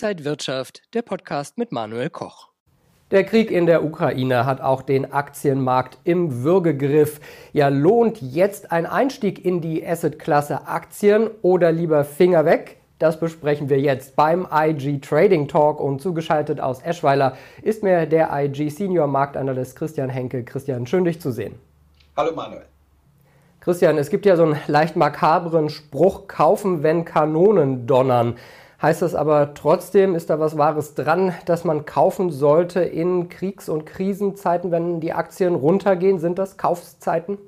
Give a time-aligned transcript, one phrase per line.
[0.00, 2.50] Inside Wirtschaft, der Podcast mit Manuel Koch.
[3.10, 7.18] Der Krieg in der Ukraine hat auch den Aktienmarkt im Würgegriff.
[7.52, 12.76] Ja, lohnt jetzt ein Einstieg in die Assetklasse Aktien oder lieber Finger weg?
[13.00, 18.28] Das besprechen wir jetzt beim IG Trading Talk und zugeschaltet aus Eschweiler ist mir der
[18.32, 20.44] IG Senior Marktanalyst Christian Henke.
[20.44, 21.56] Christian, schön dich zu sehen.
[22.16, 22.66] Hallo Manuel.
[23.58, 28.36] Christian, es gibt ja so einen leicht makabren Spruch, kaufen, wenn Kanonen donnern.
[28.80, 33.68] Heißt das aber trotzdem, ist da was Wahres dran, dass man kaufen sollte in Kriegs-
[33.68, 36.20] und Krisenzeiten, wenn die Aktien runtergehen?
[36.20, 37.38] Sind das Kaufzeiten?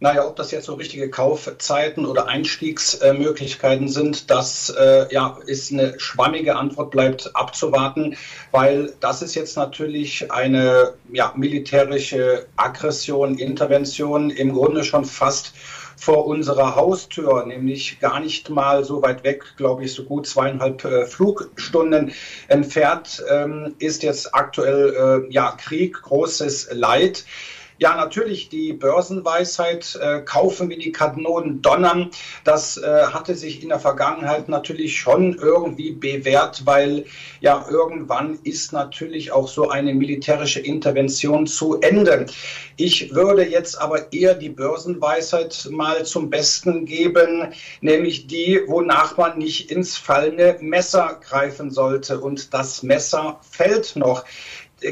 [0.00, 5.98] Naja, ob das jetzt so richtige Kaufzeiten oder Einstiegsmöglichkeiten sind, das äh, ja, ist eine
[5.98, 8.16] schwammige Antwort, bleibt abzuwarten,
[8.52, 15.52] weil das ist jetzt natürlich eine ja, militärische Aggression, Intervention, im Grunde schon fast
[15.96, 20.84] vor unserer Haustür, nämlich gar nicht mal so weit weg, glaube ich, so gut zweieinhalb
[20.84, 22.12] äh, Flugstunden
[22.46, 27.24] entfernt, ähm, ist jetzt aktuell äh, ja Krieg, großes Leid.
[27.80, 32.10] Ja, natürlich die Börsenweisheit, äh, kaufen wie die Kanonen donnern,
[32.42, 37.04] das äh, hatte sich in der Vergangenheit natürlich schon irgendwie bewährt, weil
[37.40, 42.26] ja irgendwann ist natürlich auch so eine militärische Intervention zu Ende.
[42.76, 49.38] Ich würde jetzt aber eher die Börsenweisheit mal zum Besten geben, nämlich die, wonach man
[49.38, 52.18] nicht ins fallende Messer greifen sollte.
[52.18, 54.24] Und das Messer fällt noch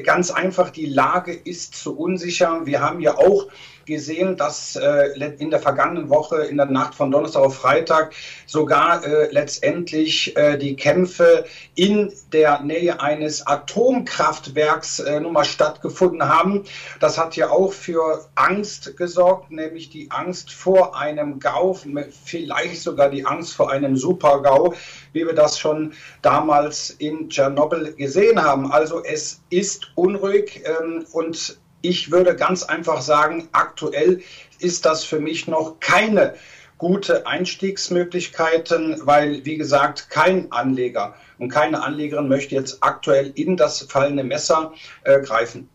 [0.03, 2.67] ganz einfach, die Lage ist zu unsicher.
[2.67, 3.49] Wir haben ja auch
[3.87, 8.15] gesehen, dass äh, in der vergangenen Woche, in der Nacht von Donnerstag auf Freitag,
[8.47, 16.29] sogar äh, letztendlich äh, die Kämpfe in der Nähe eines Atomkraftwerks äh, nun mal stattgefunden
[16.29, 16.65] haben.
[17.01, 21.79] Das hat ja auch für Angst gesorgt, nämlich die Angst vor einem GAU,
[22.25, 24.75] vielleicht sogar die Angst vor einem Super-GAU,
[25.13, 25.93] wie wir das schon
[26.23, 28.73] damals in Tschernobyl gesehen haben.
[28.73, 34.23] Also es ist unruhig ähm, und ich würde ganz einfach sagen, aktuell
[34.59, 36.35] ist das für mich noch keine
[36.79, 43.83] gute Einstiegsmöglichkeiten, weil, wie gesagt, kein Anleger und keine Anlegerin möchte jetzt aktuell in das
[43.83, 44.73] fallende Messer
[45.05, 45.69] äh, greifen.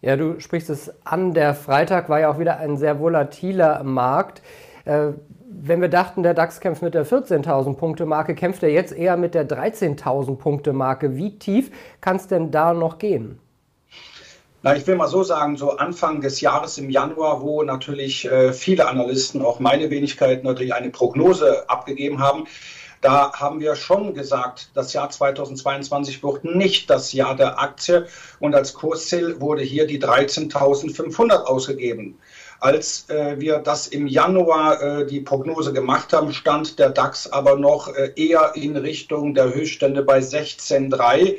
[0.00, 1.34] Ja, du sprichst es an.
[1.34, 4.42] Der Freitag war ja auch wieder ein sehr volatiler Markt.
[4.84, 5.12] Äh,
[5.50, 9.16] wenn wir dachten, der DAX kämpft mit der 14.000 Punkte Marke, kämpft er jetzt eher
[9.16, 11.16] mit der 13.000 Punkte Marke.
[11.16, 13.40] Wie tief kann es denn da noch gehen?
[14.62, 18.52] Na, ich will mal so sagen, so Anfang des Jahres im Januar, wo natürlich äh,
[18.52, 22.48] viele Analysten, auch meine Wenigkeit, natürlich eine Prognose abgegeben haben,
[23.00, 28.08] da haben wir schon gesagt, das Jahr 2022 wird nicht das Jahr der Aktie
[28.40, 32.18] und als Kursziel wurde hier die 13.500 ausgegeben.
[32.58, 37.54] Als äh, wir das im Januar äh, die Prognose gemacht haben, stand der DAX aber
[37.54, 41.36] noch äh, eher in Richtung der Höchststände bei 16,3.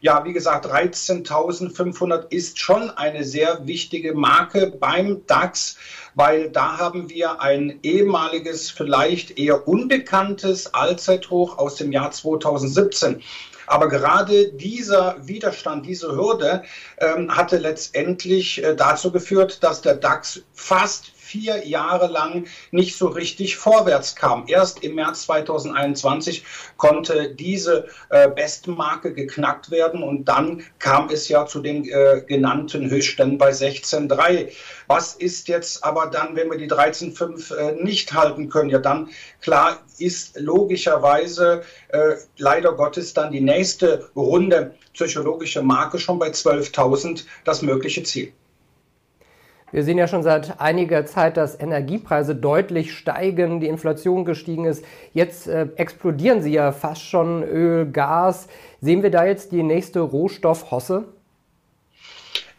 [0.00, 5.76] Ja, wie gesagt, 13.500 ist schon eine sehr wichtige Marke beim DAX,
[6.14, 13.22] weil da haben wir ein ehemaliges, vielleicht eher unbekanntes Allzeithoch aus dem Jahr 2017.
[13.66, 16.62] Aber gerade dieser Widerstand, diese Hürde
[16.98, 23.08] ähm, hatte letztendlich äh, dazu geführt, dass der DAX fast vier Jahre lang nicht so
[23.08, 24.44] richtig vorwärts kam.
[24.46, 26.44] Erst im März 2021
[26.76, 32.88] konnte diese äh, Bestmarke geknackt werden und dann kam es ja zu den äh, genannten
[32.88, 34.52] Höchstständen bei 16,3.
[34.86, 38.70] Was ist jetzt aber dann, wenn wir die 13,5 äh, nicht halten können?
[38.70, 39.08] Ja, dann
[39.40, 47.24] klar ist logischerweise äh, leider Gottes dann die nächste Runde psychologische Marke schon bei 12.000
[47.44, 48.32] das mögliche Ziel.
[49.72, 54.84] Wir sehen ja schon seit einiger Zeit, dass Energiepreise deutlich steigen, die Inflation gestiegen ist.
[55.12, 58.46] Jetzt äh, explodieren sie ja fast schon Öl, Gas.
[58.80, 61.04] Sehen wir da jetzt die nächste Rohstoffhosse?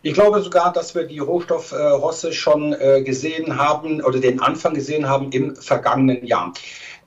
[0.02, 5.08] Ich glaube sogar, dass wir die Rohstoffhosse schon äh, gesehen haben oder den Anfang gesehen
[5.08, 6.54] haben im vergangenen Jahr.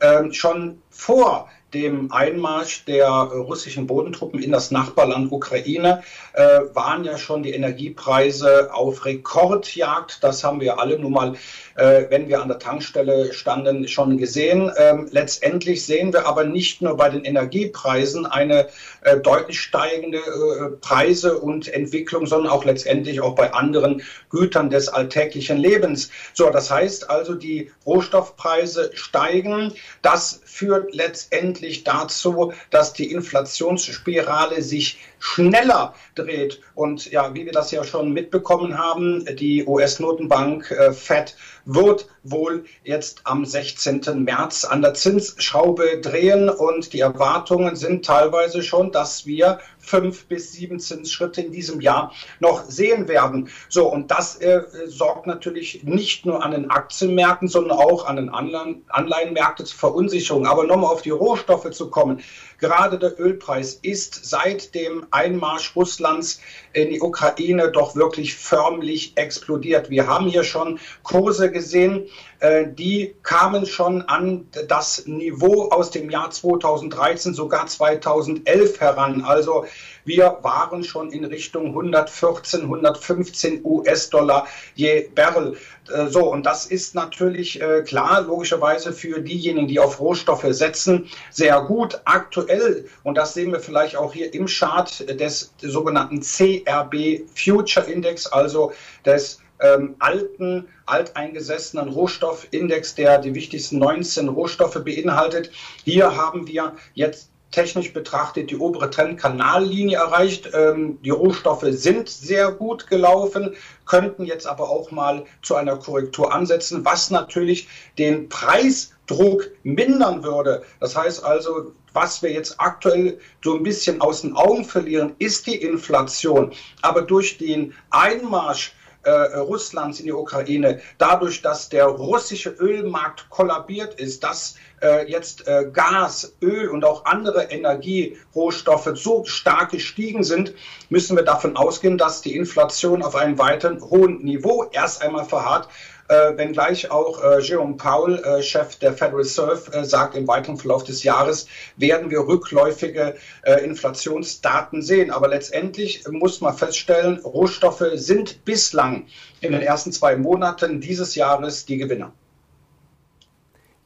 [0.01, 6.03] Ähm, schon vor dem Einmarsch der russischen Bodentruppen in das Nachbarland Ukraine
[6.33, 10.23] äh, waren ja schon die Energiepreise auf Rekordjagd.
[10.23, 11.35] Das haben wir alle nun mal,
[11.77, 14.71] äh, wenn wir an der Tankstelle standen, schon gesehen.
[14.77, 18.69] Ähm, letztendlich sehen wir aber nicht nur bei den Energiepreisen eine
[19.03, 24.89] äh, deutlich steigende äh, Preise und Entwicklung, sondern auch letztendlich auch bei anderen Gütern des
[24.89, 26.11] alltäglichen Lebens.
[26.35, 29.73] So, das heißt also, die Rohstoffpreise steigen.
[30.03, 36.61] Das führt letztendlich dazu, dass die Inflationsspirale sich schneller dreht.
[36.75, 42.65] Und ja, wie wir das ja schon mitbekommen haben, die US-Notenbank äh, Fed wird wohl
[42.85, 44.23] jetzt am 16.
[44.25, 49.61] März an der Zinsschraube drehen und die Erwartungen sind teilweise schon, dass wir
[49.91, 53.49] fünf bis sieben Zinsschritte in diesem Jahr noch sehen werden.
[53.69, 58.29] So, und das äh, sorgt natürlich nicht nur an den Aktienmärkten, sondern auch an den
[58.29, 60.47] Anleihen, Anleihenmärkten zur Verunsicherung.
[60.47, 62.21] Aber nochmal auf die Rohstoffe zu kommen.
[62.59, 66.41] Gerade der Ölpreis ist seit dem Einmarsch Russlands
[66.73, 69.91] in die Ukraine doch wirklich förmlich explodiert.
[69.91, 72.07] Wir haben hier schon Kurse gesehen,
[72.43, 79.23] die kamen schon an das Niveau aus dem Jahr 2013, sogar 2011 heran.
[79.23, 79.67] Also
[80.05, 85.57] wir waren schon in Richtung 114, 115 US-Dollar je Barrel.
[85.93, 91.09] Äh, so, und das ist natürlich äh, klar, logischerweise für diejenigen, die auf Rohstoffe setzen,
[91.31, 92.01] sehr gut.
[92.05, 98.27] Aktuell, und das sehen wir vielleicht auch hier im Chart des sogenannten CRB Future Index,
[98.27, 98.73] also
[99.05, 105.51] des ähm, alten, alteingesessenen Rohstoffindex, der die wichtigsten 19 Rohstoffe beinhaltet.
[105.85, 110.51] Hier haben wir jetzt technisch betrachtet die obere Trendkanallinie erreicht.
[110.55, 116.33] Ähm, die Rohstoffe sind sehr gut gelaufen, könnten jetzt aber auch mal zu einer Korrektur
[116.33, 117.69] ansetzen, was natürlich
[117.99, 120.63] den Preisdruck mindern würde.
[120.79, 125.47] Das heißt also, was wir jetzt aktuell so ein bisschen aus den Augen verlieren, ist
[125.49, 126.53] die Inflation.
[126.83, 133.95] Aber durch den Einmarsch äh, Russlands in die Ukraine, dadurch, dass der russische Ölmarkt kollabiert
[133.95, 140.55] ist, dass äh, jetzt äh, Gas, Öl und auch andere Energierohstoffe so stark gestiegen sind,
[140.89, 145.69] müssen wir davon ausgehen, dass die Inflation auf einem weiteren hohen Niveau erst einmal verharrt
[146.11, 150.57] äh, wenngleich auch äh, Jerome Powell, äh, Chef der Federal Reserve, äh, sagt, im weiteren
[150.57, 151.47] Verlauf des Jahres
[151.77, 155.11] werden wir rückläufige äh, Inflationsdaten sehen.
[155.11, 159.07] Aber letztendlich muss man feststellen, Rohstoffe sind bislang
[159.41, 162.13] in den ersten zwei Monaten dieses Jahres die Gewinner.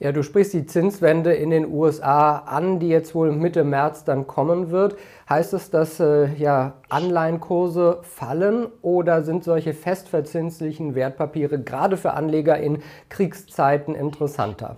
[0.00, 4.26] Ja, du sprichst die Zinswende in den USA an, die jetzt wohl Mitte März dann
[4.26, 4.96] kommen wird.
[5.28, 12.58] Heißt es, dass äh, ja, Anleihenkurse fallen oder sind solche festverzinslichen Wertpapiere gerade für Anleger
[12.58, 14.76] in Kriegszeiten interessanter?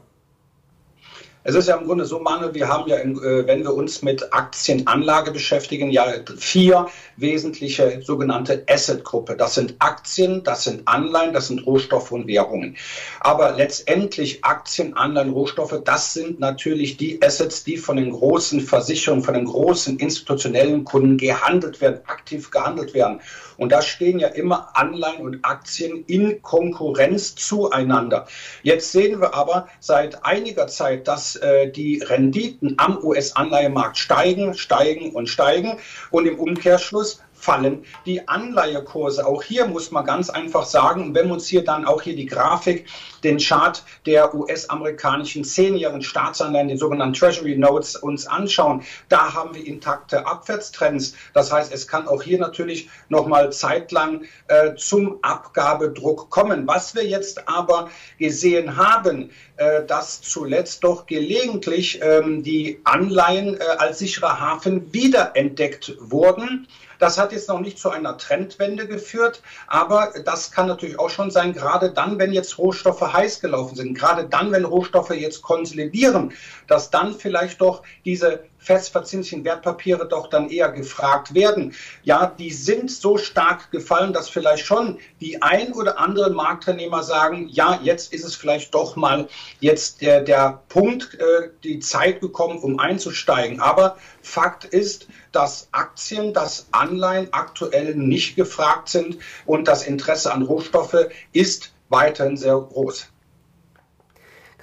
[1.49, 4.33] Es ist ja im Grunde so, Manuel, wir haben ja, äh, wenn wir uns mit
[4.33, 6.89] Aktienanlage beschäftigen, ja vier
[7.19, 9.37] wesentliche sogenannte Asset-Gruppe.
[9.37, 12.77] Das sind Aktien, das sind Anleihen, das sind Rohstoffe und Währungen.
[13.21, 19.23] Aber letztendlich Aktien, Anleihen, Rohstoffe, das sind natürlich die Assets, die von den großen Versicherungen,
[19.23, 23.21] von den großen institutionellen Kunden gehandelt werden, aktiv gehandelt werden.
[23.57, 28.27] Und da stehen ja immer Anleihen und Aktien in Konkurrenz zueinander.
[28.63, 35.13] Jetzt sehen wir aber seit einiger Zeit, dass äh, die Renditen am US-Anleihemarkt steigen, steigen
[35.13, 35.79] und steigen.
[36.11, 39.25] Und im Umkehrschluss fallen die Anleihekurse.
[39.25, 42.27] Auch hier muss man ganz einfach sagen, wenn wir uns hier dann auch hier die
[42.27, 42.87] Grafik,
[43.23, 49.65] den Chart der US-amerikanischen zehnjährigen Staatsanleihen, den sogenannten Treasury Notes, uns anschauen, da haben wir
[49.65, 51.15] intakte Abwärtstrends.
[51.35, 56.67] Das heißt, es kann auch hier natürlich nochmal zeitlang äh, zum Abgabedruck kommen.
[56.67, 63.65] Was wir jetzt aber gesehen haben, äh, dass zuletzt doch gelegentlich ähm, die Anleihen äh,
[63.79, 66.67] als sicherer Hafen wiederentdeckt wurden.
[66.99, 71.31] Das hat jetzt noch nicht zu einer Trendwende geführt, aber das kann natürlich auch schon
[71.31, 76.33] sein, gerade dann, wenn jetzt Rohstoffe heiß gelaufen sind, gerade dann, wenn Rohstoffe jetzt konsolidieren,
[76.67, 81.73] dass dann vielleicht doch diese festverzinslichen Wertpapiere doch dann eher gefragt werden.
[82.03, 87.49] Ja, die sind so stark gefallen, dass vielleicht schon die ein oder anderen Marktteilnehmer sagen,
[87.49, 89.29] ja, jetzt ist es vielleicht doch mal
[89.61, 93.61] jetzt der, der Punkt, äh, die Zeit gekommen, um einzusteigen.
[93.61, 100.43] Aber Fakt ist, dass Aktien, dass Anleihen aktuell nicht gefragt sind und das Interesse an
[100.43, 103.07] Rohstoffe ist weiterhin sehr groß.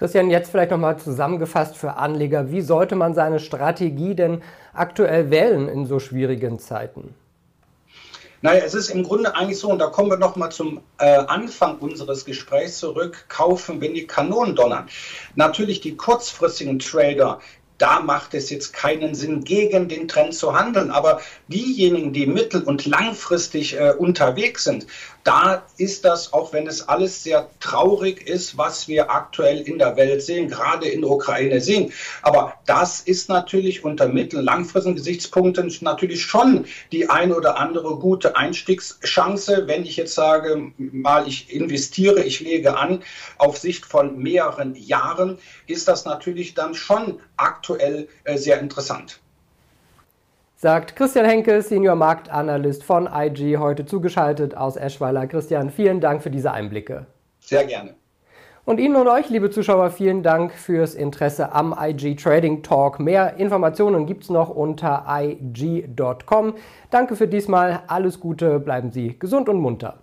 [0.03, 2.51] Christian, jetzt vielleicht nochmal zusammengefasst für Anleger.
[2.51, 4.41] Wie sollte man seine Strategie denn
[4.73, 7.15] aktuell wählen in so schwierigen Zeiten?
[8.41, 11.77] Naja, es ist im Grunde eigentlich so, und da kommen wir nochmal zum äh, Anfang
[11.77, 14.89] unseres Gesprächs zurück, kaufen, wenn die Kanonen donnern.
[15.35, 17.39] Natürlich die kurzfristigen Trader,
[17.83, 20.89] da macht es jetzt keinen Sinn, gegen den Trend zu handeln.
[20.89, 24.87] Aber diejenigen, die mittel- und langfristig äh, unterwegs sind,
[25.25, 29.97] da ist das, auch wenn es alles sehr traurig ist, was wir aktuell in der
[29.97, 31.91] Welt sehen, gerade in der Ukraine sehen.
[32.21, 37.97] Aber das ist natürlich unter mittel- und langfristigen Gesichtspunkten natürlich schon die eine oder andere
[37.97, 39.63] gute Einstiegschance.
[39.65, 43.01] Wenn ich jetzt sage, mal ich investiere, ich lege an
[43.37, 45.37] auf Sicht von mehreren Jahren,
[45.67, 49.19] ist das natürlich dann schon aktuell äh, sehr interessant.
[50.55, 55.27] sagt Christian Henke, Senior Marktanalyst von IG, heute zugeschaltet aus Eschweiler.
[55.27, 57.05] Christian, vielen Dank für diese Einblicke.
[57.39, 57.95] Sehr gerne.
[58.65, 62.97] Und Ihnen und euch, liebe Zuschauer, vielen Dank fürs Interesse am IG Trading Talk.
[63.01, 66.53] Mehr Informationen gibt es noch unter ig.com.
[66.89, 70.02] Danke für diesmal, alles Gute, bleiben Sie gesund und munter.